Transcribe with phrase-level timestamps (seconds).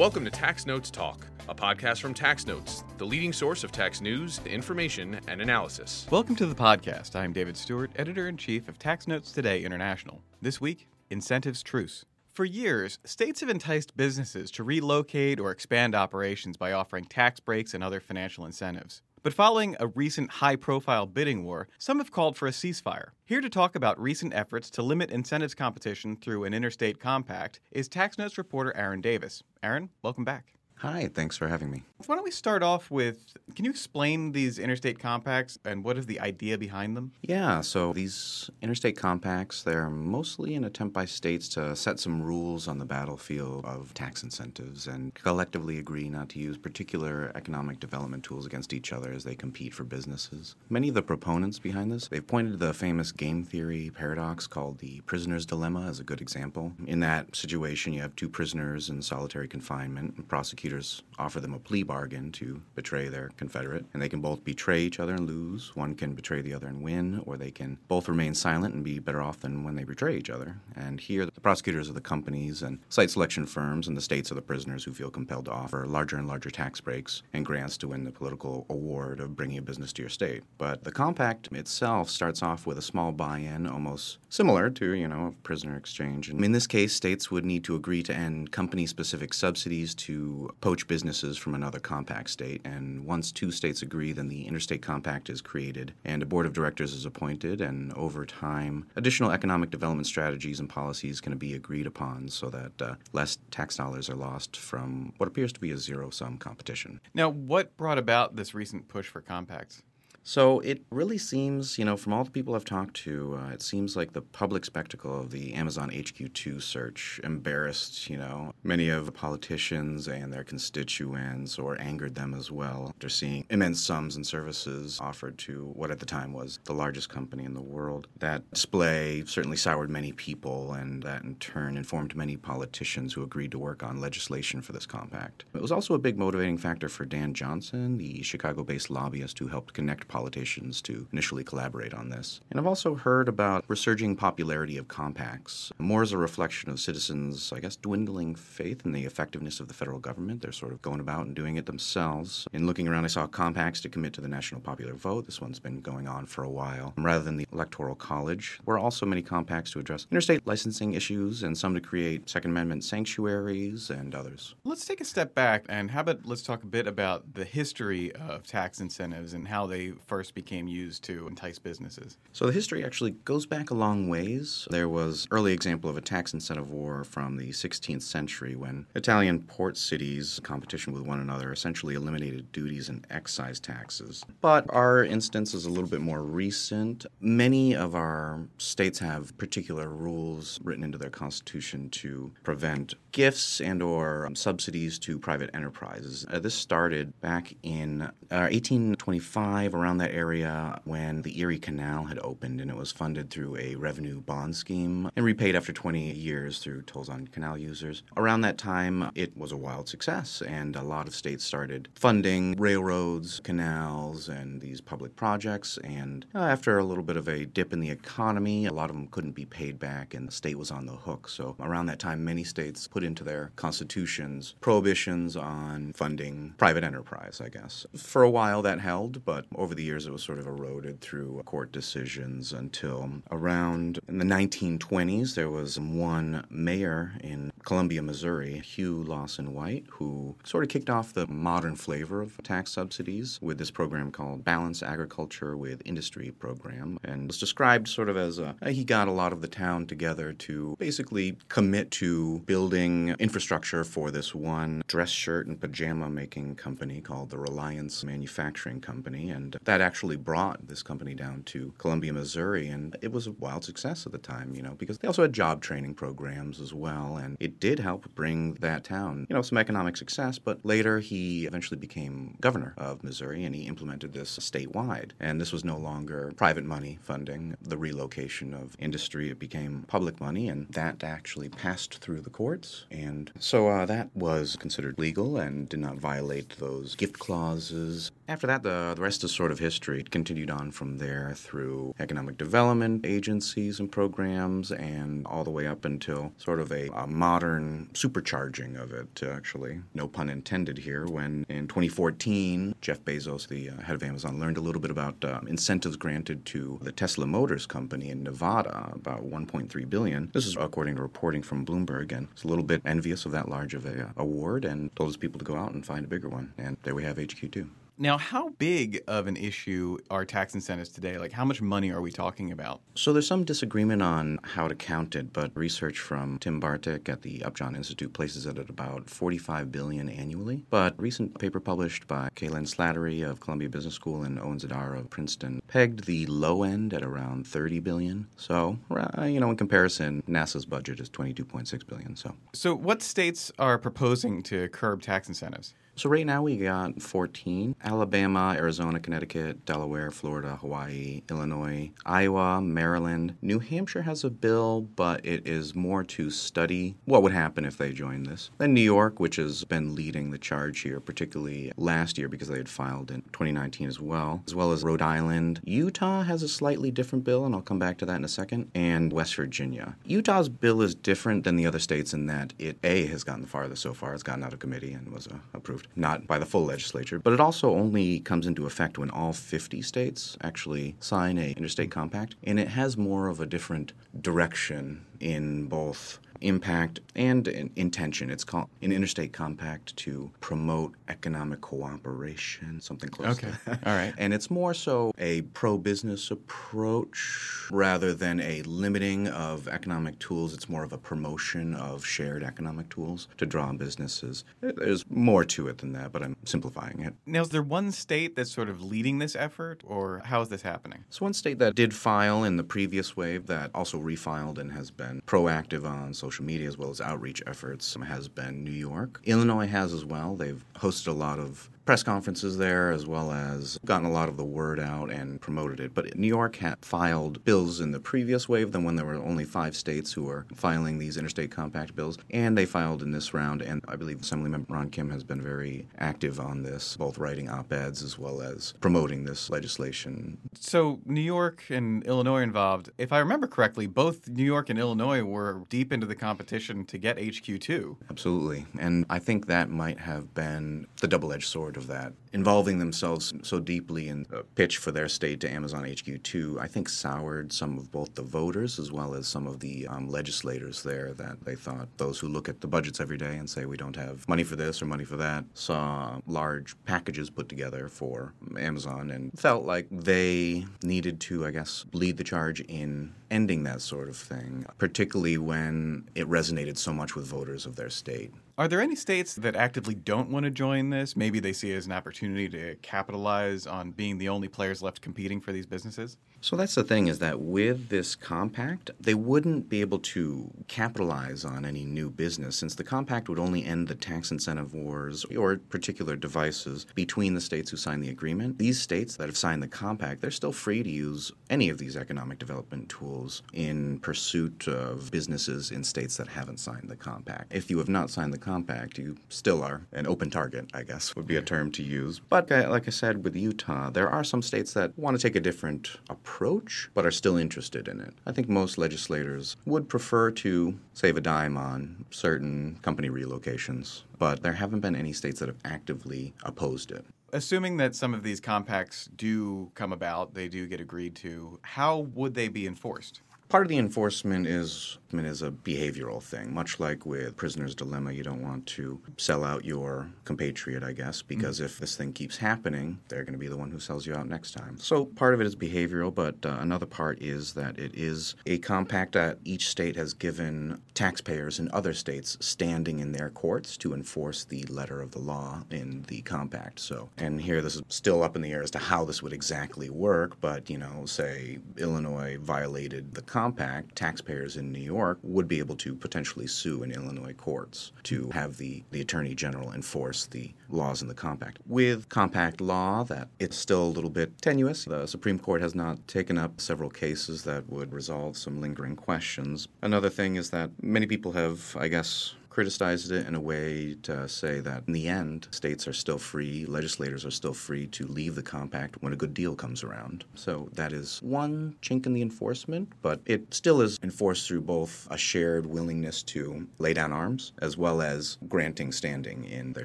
[0.00, 4.00] Welcome to Tax Notes Talk, a podcast from Tax Notes, the leading source of tax
[4.00, 6.06] news, information, and analysis.
[6.10, 7.14] Welcome to the podcast.
[7.14, 10.22] I'm David Stewart, editor in chief of Tax Notes Today International.
[10.40, 12.06] This week, incentives truce.
[12.32, 17.74] For years, states have enticed businesses to relocate or expand operations by offering tax breaks
[17.74, 19.02] and other financial incentives.
[19.22, 23.10] But following a recent high profile bidding war, some have called for a ceasefire.
[23.26, 27.86] Here to talk about recent efforts to limit incentives competition through an interstate compact is
[27.86, 29.42] Tax Notes reporter Aaron Davis.
[29.62, 30.54] Aaron, welcome back.
[30.80, 31.82] Hi, thanks for having me.
[32.06, 36.06] Why don't we start off with can you explain these interstate compacts and what is
[36.06, 37.12] the idea behind them?
[37.20, 42.66] Yeah, so these interstate compacts, they're mostly an attempt by states to set some rules
[42.66, 48.24] on the battlefield of tax incentives and collectively agree not to use particular economic development
[48.24, 50.54] tools against each other as they compete for businesses.
[50.70, 54.78] Many of the proponents behind this, they've pointed to the famous game theory paradox called
[54.78, 56.72] the prisoner's dilemma as a good example.
[56.86, 61.52] In that situation, you have two prisoners in solitary confinement and prosecutors prosecutors offer them
[61.52, 65.26] a plea bargain to betray their confederate, and they can both betray each other and
[65.26, 65.74] lose.
[65.74, 68.98] One can betray the other and win, or they can both remain silent and be
[69.00, 70.56] better off than when they betray each other.
[70.74, 74.36] And here, the prosecutors are the companies and site selection firms, and the states are
[74.36, 77.88] the prisoners who feel compelled to offer larger and larger tax breaks and grants to
[77.88, 80.42] win the political award of bringing a business to your state.
[80.56, 85.26] But the compact itself starts off with a small buy-in, almost similar to, you know,
[85.26, 86.30] a prisoner exchange.
[86.30, 90.86] And in this case, states would need to agree to end company-specific subsidies to poach
[90.86, 92.60] businesses from another compact state.
[92.64, 96.52] And once two states agree, then the interstate compact is created and a board of
[96.52, 97.60] directors is appointed.
[97.60, 102.82] And over time, additional economic development strategies and policies can be agreed upon so that
[102.82, 107.00] uh, less tax dollars are lost from what appears to be a zero sum competition.
[107.14, 109.82] Now, what brought about this recent push for compacts?
[110.22, 113.62] So it really seems, you know, from all the people I've talked to, uh, it
[113.62, 119.06] seems like the public spectacle of the Amazon HQ2 search embarrassed, you know, many of
[119.06, 124.26] the politicians and their constituents or angered them as well after seeing immense sums and
[124.26, 128.06] services offered to what at the time was the largest company in the world.
[128.18, 133.52] That display certainly soured many people, and that in turn informed many politicians who agreed
[133.52, 135.44] to work on legislation for this compact.
[135.54, 139.48] It was also a big motivating factor for Dan Johnson, the Chicago based lobbyist who
[139.48, 142.40] helped connect politicians to initially collaborate on this.
[142.50, 147.52] And I've also heard about resurging popularity of compacts, more as a reflection of citizens,
[147.54, 150.42] I guess, dwindling faith in the effectiveness of the federal government.
[150.42, 152.46] They're sort of going about and doing it themselves.
[152.52, 155.26] In looking around, I saw compacts to commit to the national popular vote.
[155.26, 156.92] This one's been going on for a while.
[156.98, 161.42] Rather than the Electoral College, there were also many compacts to address interstate licensing issues
[161.42, 164.54] and some to create Second Amendment sanctuaries and others.
[164.64, 168.12] Let's take a step back and how about let's talk a bit about the history
[168.12, 172.16] of tax incentives and how they first became used to entice businesses?
[172.32, 174.66] So the history actually goes back a long ways.
[174.70, 179.42] There was early example of a tax incentive war from the 16th century when Italian
[179.42, 184.24] port cities, competition with one another, essentially eliminated duties and excise taxes.
[184.40, 187.06] But our instance is a little bit more recent.
[187.20, 193.82] Many of our states have particular rules written into their constitution to prevent gifts and
[193.82, 196.26] or subsidies to private enterprises.
[196.30, 202.18] Uh, this started back in uh, 1825 around that area when the Erie Canal had
[202.20, 206.58] opened and it was funded through a revenue bond scheme and repaid after 20 years
[206.58, 208.02] through tolls on canal users.
[208.16, 212.54] Around that time, it was a wild success and a lot of states started funding
[212.56, 215.78] railroads, canals, and these public projects.
[215.84, 218.96] And uh, after a little bit of a dip in the economy, a lot of
[218.96, 221.28] them couldn't be paid back and the state was on the hook.
[221.28, 227.40] So around that time, many states put into their constitutions prohibitions on funding private enterprise,
[227.44, 227.86] I guess.
[227.96, 231.42] For a while that held, but over the years it was sort of eroded through
[231.44, 239.02] court decisions until around in the 1920s there was one mayor in Columbia, Missouri, Hugh
[239.02, 243.70] Lawson White, who sort of kicked off the modern flavor of tax subsidies with this
[243.70, 248.84] program called Balance Agriculture with Industry program and was described sort of as a he
[248.84, 254.34] got a lot of the town together to basically commit to building infrastructure for this
[254.34, 260.16] one dress shirt and pajama making company called the Reliance Manufacturing Company and that actually
[260.16, 264.18] brought this company down to Columbia, Missouri and it was a wild success at the
[264.18, 267.78] time, you know, because they also had job training programs as well and it did
[267.78, 270.40] help bring that town, you know, some economic success.
[270.40, 275.12] But later, he eventually became governor of Missouri, and he implemented this statewide.
[275.20, 280.20] And this was no longer private money funding the relocation of industry; it became public
[280.20, 282.86] money, and that actually passed through the courts.
[282.90, 288.10] And so uh, that was considered legal and did not violate those gift clauses.
[288.30, 289.98] After that, the, the rest is sort of history.
[289.98, 295.66] It continued on from there through economic development agencies and programs, and all the way
[295.66, 299.80] up until sort of a, a modern supercharging of it, actually.
[299.94, 304.58] No pun intended here, when in 2014, Jeff Bezos, the uh, head of Amazon, learned
[304.58, 309.28] a little bit about uh, incentives granted to the Tesla Motors company in Nevada, about
[309.28, 310.30] 1.3 billion.
[310.32, 313.48] This is according to reporting from Bloomberg, and it's a little bit envious of that
[313.48, 316.08] large of a uh, award, and told his people to go out and find a
[316.08, 316.52] bigger one.
[316.56, 317.68] And there we have HQ2.
[318.02, 321.18] Now, how big of an issue are tax incentives today?
[321.18, 322.80] Like, how much money are we talking about?
[322.94, 327.20] So, there's some disagreement on how to count it, but research from Tim Bartik at
[327.20, 330.64] the Upjohn Institute places it at about 45 billion annually.
[330.70, 335.10] But recent paper published by Cailin Slattery of Columbia Business School and Owen Zidar of
[335.10, 338.26] Princeton pegged the low end at around 30 billion.
[338.38, 338.78] So,
[339.22, 342.16] you know, in comparison, NASA's budget is 22.6 billion.
[342.16, 345.74] So, so what states are proposing to curb tax incentives?
[346.00, 353.36] So right now we got 14 Alabama, Arizona, Connecticut, Delaware, Florida, Hawaii, Illinois, Iowa, Maryland.
[353.42, 357.76] New Hampshire has a bill, but it is more to study what would happen if
[357.76, 358.50] they joined this.
[358.56, 362.56] Then New York, which has been leading the charge here, particularly last year because they
[362.56, 365.60] had filed in 2019 as well, as well as Rhode Island.
[365.64, 368.70] Utah has a slightly different bill, and I'll come back to that in a second,
[368.74, 369.96] and West Virginia.
[370.06, 373.48] Utah's bill is different than the other states in that it, A, has gotten the
[373.48, 374.14] farthest so far.
[374.14, 377.32] It's gotten out of committee and was uh, approved not by the full legislature, but
[377.32, 382.36] it also only comes into effect when all 50 states actually sign a interstate compact,
[382.44, 388.30] and it has more of a different direction in both impact and intention.
[388.30, 393.50] It's called an interstate compact to promote economic cooperation, something close okay.
[393.50, 393.86] to that.
[393.86, 394.14] All right.
[394.18, 400.54] And it's more so a pro business approach rather than a limiting of economic tools.
[400.54, 404.44] It's more of a promotion of shared economic tools to draw businesses.
[404.60, 407.14] There's more to it than that, but I'm simplifying it.
[407.26, 410.62] Now, is there one state that's sort of leading this effort, or how is this
[410.62, 411.04] happening?
[411.10, 414.90] So, one state that did file in the previous wave that also refiled and has
[414.90, 419.20] been proactive on social social media as well as outreach efforts has been New York.
[419.24, 420.36] Illinois has as well.
[420.36, 424.36] They've hosted a lot of press conferences there as well as gotten a lot of
[424.36, 425.94] the word out and promoted it.
[425.94, 429.44] But New York had filed bills in the previous wave than when there were only
[429.44, 432.18] five states who were filing these interstate compact bills.
[432.30, 433.62] And they filed in this round.
[433.62, 437.72] And I believe Assemblymember Ron Kim has been very active on this, both writing op
[437.72, 440.38] eds as well as promoting this legislation.
[440.58, 442.90] So New York and Illinois involved.
[442.98, 446.98] If I remember correctly, both New York and Illinois were deep into the competition to
[446.98, 447.96] get HQ2.
[448.10, 448.66] Absolutely.
[448.78, 452.12] And I think that might have been the double edged sword of that.
[452.32, 456.88] Involving themselves so deeply in the pitch for their state to Amazon HQ2, I think
[456.88, 461.12] soured some of both the voters as well as some of the um, legislators there
[461.14, 463.96] that they thought those who look at the budgets every day and say we don't
[463.96, 469.10] have money for this or money for that saw large packages put together for Amazon
[469.10, 474.08] and felt like they needed to, I guess, lead the charge in ending that sort
[474.08, 478.32] of thing, particularly when it resonated so much with voters of their state.
[478.60, 481.16] Are there any states that actively don't want to join this?
[481.16, 485.00] Maybe they see it as an opportunity to capitalize on being the only players left
[485.00, 486.18] competing for these businesses?
[486.42, 491.44] So that's the thing is that with this compact, they wouldn't be able to capitalize
[491.44, 495.58] on any new business since the compact would only end the tax incentive wars or
[495.58, 498.58] particular devices between the states who signed the agreement.
[498.58, 501.94] These states that have signed the compact, they're still free to use any of these
[501.94, 507.52] economic development tools in pursuit of businesses in states that haven't signed the compact.
[507.54, 511.14] If you have not signed the compact, you still are an open target, I guess
[511.14, 512.18] would be a term to use.
[512.18, 515.36] But uh, like I said with Utah, there are some states that want to take
[515.36, 518.14] a different approach approach, but are still interested in it.
[518.24, 524.42] I think most legislators would prefer to save a dime on certain company relocations, but
[524.42, 527.04] there haven't been any states that have actively opposed it.
[527.32, 531.98] Assuming that some of these compacts do come about, they do get agreed to, how
[532.14, 533.22] would they be enforced?
[533.50, 538.12] Part of the enforcement is is a behavioral thing, much like with prisoner's dilemma.
[538.12, 541.66] You don't want to sell out your compatriot, I guess, because mm-hmm.
[541.66, 544.28] if this thing keeps happening, they're going to be the one who sells you out
[544.28, 544.78] next time.
[544.78, 548.58] So part of it is behavioral, but uh, another part is that it is a
[548.58, 553.94] compact that each state has given taxpayers in other states standing in their courts to
[553.94, 556.78] enforce the letter of the law in the compact.
[556.78, 559.32] So, and here this is still up in the air as to how this would
[559.32, 565.18] exactly work, but you know, say Illinois violated the compact compact, taxpayers in New York
[565.22, 569.72] would be able to potentially sue in Illinois courts to have the, the Attorney General
[569.72, 571.56] enforce the laws in the compact.
[571.66, 574.84] With compact law, that it's still a little bit tenuous.
[574.84, 579.68] The Supreme Court has not taken up several cases that would resolve some lingering questions.
[579.80, 584.28] Another thing is that many people have, I guess, criticized it in a way to
[584.28, 588.34] say that in the end, states are still free, legislators are still free to leave
[588.34, 590.24] the compact when a good deal comes around.
[590.34, 595.06] So that is one chink in the enforcement, but it still is enforced through both
[595.10, 599.84] a shared willingness to lay down arms as well as granting standing in their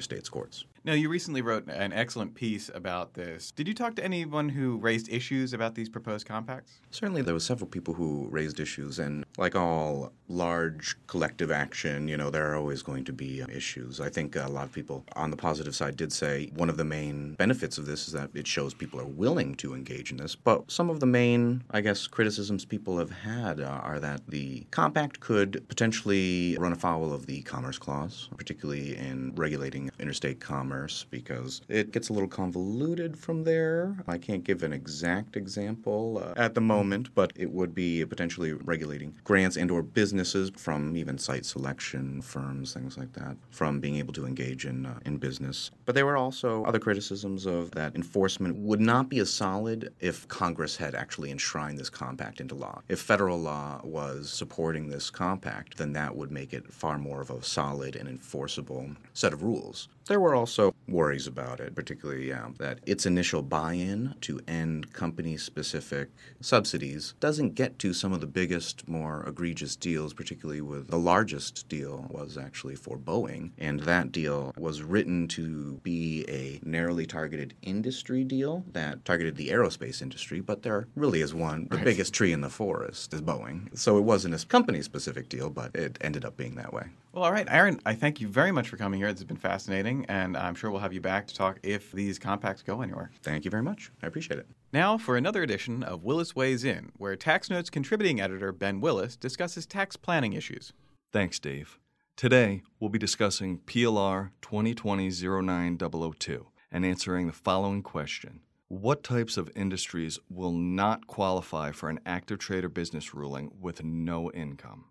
[0.00, 0.64] state's courts.
[0.86, 3.50] Now, you recently wrote an excellent piece about this.
[3.50, 6.78] Did you talk to anyone who raised issues about these proposed compacts?
[6.92, 12.16] Certainly, there were several people who raised issues, and like all large collective action, you
[12.16, 14.00] know, there are always going to be uh, issues.
[14.00, 16.84] I think a lot of people on the positive side did say one of the
[16.84, 20.34] main benefits of this is that it shows people are willing to engage in this.
[20.34, 24.66] But some of the main, I guess, criticisms people have had uh, are that the
[24.70, 31.62] compact could potentially run afoul of the Commerce Clause, particularly in regulating interstate commerce because
[31.68, 33.96] it gets a little convoluted from there.
[34.06, 38.52] I can't give an exact example uh, at the moment, but it would be potentially
[38.52, 39.82] regulating grants and or
[40.16, 44.86] businesses from even site selection firms, things like that, from being able to engage in
[44.86, 45.70] uh, in business.
[45.84, 50.26] But there were also other criticisms of that enforcement would not be as solid if
[50.28, 52.80] Congress had actually enshrined this compact into law.
[52.88, 57.30] If federal law was supporting this compact, then that would make it far more of
[57.30, 59.88] a solid and enforceable set of rules.
[60.06, 64.92] There were also worries about it, particularly um, that its initial buy in to end
[64.92, 66.10] company specific
[66.40, 71.68] subsidies doesn't get to some of the biggest, more egregious deals, particularly with the largest
[71.68, 73.50] deal was actually for Boeing.
[73.58, 79.48] And that deal was written to be a narrowly targeted industry deal that targeted the
[79.48, 81.66] aerospace industry, but there really is one.
[81.68, 81.84] The right.
[81.84, 83.76] biggest tree in the forest is Boeing.
[83.76, 86.90] So it wasn't a company specific deal, but it ended up being that way.
[87.16, 89.08] Well, all right, Aaron, I thank you very much for coming here.
[89.08, 92.62] It's been fascinating, and I'm sure we'll have you back to talk if these compacts
[92.62, 93.10] go anywhere.
[93.22, 93.90] Thank you very much.
[94.02, 94.46] I appreciate it.
[94.72, 99.16] Now for another edition of Willis Weighs In, where Tax Notes contributing editor Ben Willis
[99.16, 100.72] discusses tax planning issues.
[101.12, 101.78] Thanks, Dave.
[102.16, 108.40] Today, we'll be discussing PLR 2020-09002 and answering the following question.
[108.68, 113.84] What types of industries will not qualify for an active trade or business ruling with
[113.84, 114.86] no income?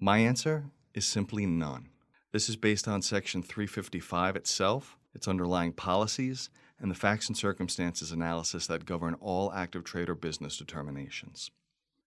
[0.00, 1.90] My answer is simply none.
[2.34, 6.50] This is based on Section 355 itself, its underlying policies,
[6.80, 11.52] and the facts and circumstances analysis that govern all active trade or business determinations.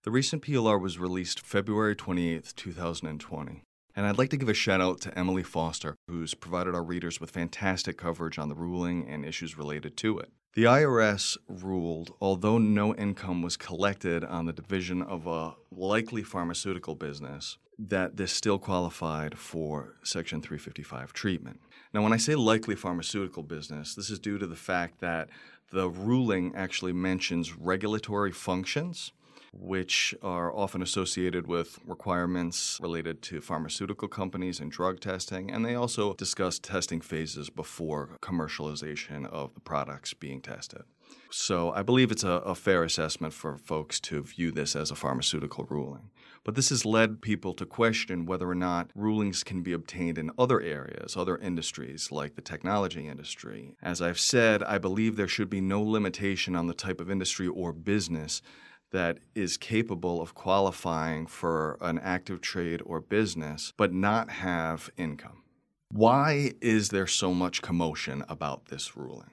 [0.04, 3.64] The recent PLR was released February 28, 2020.
[3.96, 7.22] And I'd like to give a shout out to Emily Foster, who's provided our readers
[7.22, 10.34] with fantastic coverage on the ruling and issues related to it.
[10.58, 16.96] The IRS ruled, although no income was collected on the division of a likely pharmaceutical
[16.96, 21.60] business, that this still qualified for Section 355 treatment.
[21.94, 25.30] Now, when I say likely pharmaceutical business, this is due to the fact that
[25.72, 29.12] the ruling actually mentions regulatory functions,
[29.54, 35.76] which are often associated with requirements related to pharmaceutical companies and drug testing, and they
[35.76, 40.84] also discuss testing phases before commercialization of the products being tested.
[41.30, 44.96] So I believe it's a, a, fair assessment for folks to view this as a
[44.96, 46.10] pharmaceutical ruling.
[46.44, 50.32] But this has led people to question whether or not rulings can be obtained in
[50.38, 53.76] other areas, other industries, like the technology industry.
[53.82, 57.48] As I've said, I believe there should be no limitation on the type of industry
[57.48, 58.42] or business
[58.92, 65.44] that is capable of qualifying for an active trade or business, but not have income.
[65.92, 69.32] Why is there so much commotion about this ruling?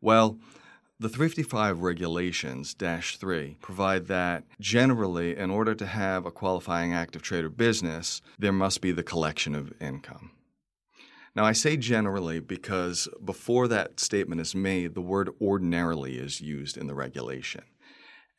[0.00, 0.38] Well,
[0.98, 7.20] the 355 regulations, dash 3, provide that generally, in order to have a qualifying active
[7.20, 10.30] trade or business, there must be the collection of income.
[11.34, 16.78] Now, I say generally because before that statement is made, the word ordinarily is used
[16.78, 17.64] in the regulation.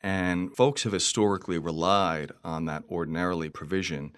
[0.00, 4.12] And folks have historically relied on that ordinarily provision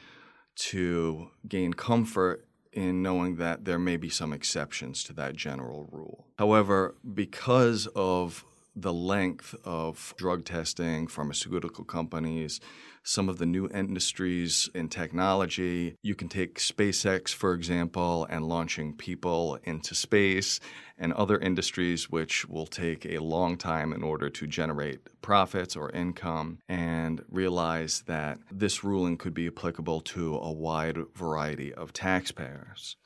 [0.57, 6.27] to gain comfort in knowing that there may be some exceptions to that general rule.
[6.39, 8.45] However, because of
[8.77, 12.61] the length of drug testing, pharmaceutical companies,
[13.03, 15.97] some of the new industries in technology.
[16.03, 20.61] You can take SpaceX, for example, and launching people into space,
[20.99, 25.91] and other industries which will take a long time in order to generate profits or
[25.93, 32.97] income, and realize that this ruling could be applicable to a wide variety of taxpayers.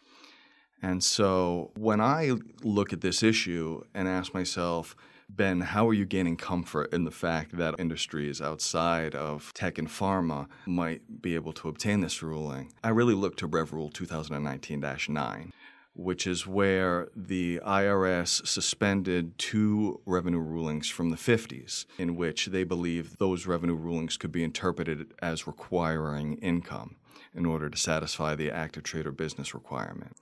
[0.83, 2.33] And so when I
[2.63, 4.95] look at this issue and ask myself,
[5.37, 9.88] Ben, how are you gaining comfort in the fact that industries outside of tech and
[9.88, 12.73] pharma might be able to obtain this ruling?
[12.85, 15.53] I really look to Rev Rule 2019 9
[15.97, 22.64] which is where the IRS suspended two revenue rulings from the 50s, in which they
[22.64, 26.97] believe those revenue rulings could be interpreted as requiring income.
[27.33, 30.17] in order to satisfy the active trade or business requirement.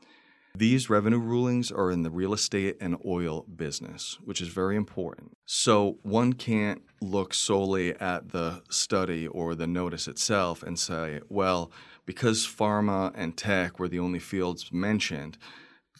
[0.54, 5.32] These revenue rulings are in the real estate and oil business, which is very important.
[5.46, 11.72] So one can't look solely at the study or the notice itself and say, well,
[12.04, 15.38] because pharma and tech were the only fields mentioned,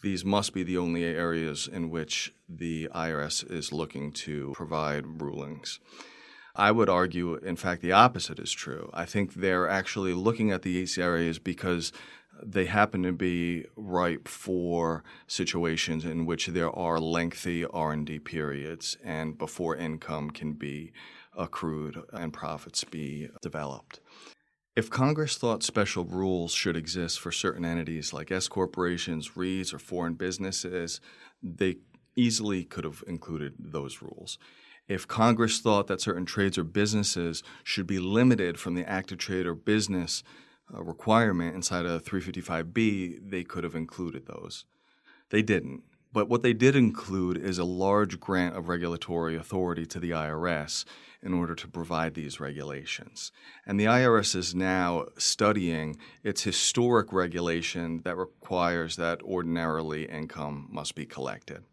[0.03, 5.79] these must be the only areas in which the IRS is looking to provide rulings.
[6.55, 8.91] I would argue, in fact, the opposite is true.
[8.93, 11.91] I think they're actually looking at these areas because
[12.45, 19.37] they happen to be ripe for situations in which there are lengthy R&D periods and
[19.37, 20.91] before income can be
[21.37, 23.99] accrued and profits be developed.
[24.75, 29.79] If Congress thought special rules should exist for certain entities like S corporations, REITs, or
[29.79, 30.99] foreign businesses,
[31.43, 31.77] they
[32.15, 34.39] easily could have included those rules.
[34.87, 39.45] If Congress thought that certain trades or businesses should be limited from the active trade
[39.45, 40.23] or business
[40.81, 44.65] requirement inside of 355B, they could have included those.
[45.29, 45.83] They didn't.
[46.13, 50.85] But what they did include is a large grant of regulatory authority to the IRS
[51.23, 53.31] in order to provide these regulations.
[53.65, 60.93] And the IRS is now studying its historic regulation that requires that ordinarily income must
[60.93, 61.63] be collected.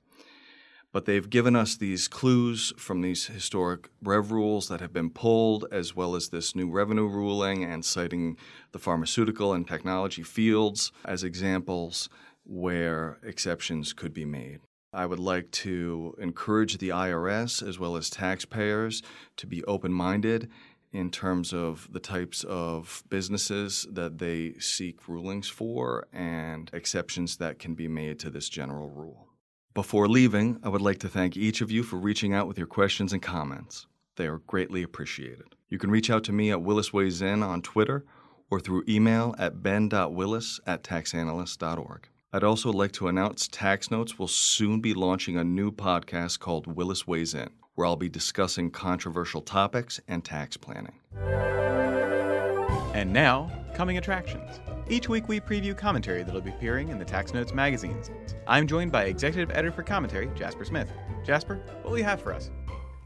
[0.92, 5.66] But they've given us these clues from these historic rev rules that have been pulled,
[5.70, 8.36] as well as this new revenue ruling, and citing
[8.72, 12.08] the pharmaceutical and technology fields as examples
[12.44, 14.60] where exceptions could be made.
[14.92, 19.02] I would like to encourage the IRS as well as taxpayers
[19.36, 20.50] to be open minded
[20.92, 27.60] in terms of the types of businesses that they seek rulings for and exceptions that
[27.60, 29.29] can be made to this general rule.
[29.72, 32.66] Before leaving, I would like to thank each of you for reaching out with your
[32.66, 33.86] questions and comments.
[34.16, 35.54] They are greatly appreciated.
[35.68, 38.04] You can reach out to me at Willis Weighs In on Twitter
[38.50, 42.08] or through email at ben.willis at taxanalyst.org.
[42.32, 46.66] I'd also like to announce Tax Notes will soon be launching a new podcast called
[46.66, 50.98] Willis Weighs In, where I'll be discussing controversial topics and tax planning.
[52.92, 54.60] And now, coming attractions.
[54.90, 58.10] Each week we preview commentary that'll be appearing in the Tax Notes magazines.
[58.46, 60.92] I'm joined by Executive Editor for Commentary, Jasper Smith.
[61.24, 62.50] Jasper, what will you have for us?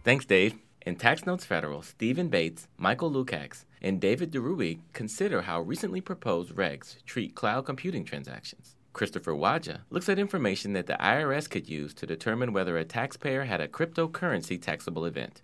[0.03, 0.57] Thanks, Dave.
[0.85, 6.57] In Tax Notes Federal, Stephen Bates, Michael Lukacs, and David DeRuig consider how recently proposed
[6.57, 8.75] regs treat cloud computing transactions.
[8.93, 13.45] Christopher Waja looks at information that the IRS could use to determine whether a taxpayer
[13.45, 15.41] had a cryptocurrency taxable event.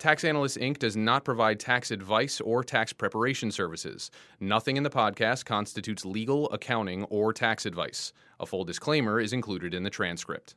[0.00, 0.78] Tax Analyst Inc.
[0.78, 4.10] does not provide tax advice or tax preparation services.
[4.40, 8.12] Nothing in the podcast constitutes legal, accounting, or tax advice.
[8.40, 10.54] A full disclaimer is included in the transcript.